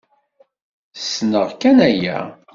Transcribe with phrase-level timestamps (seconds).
[1.09, 2.17] Snneɣ kan aya.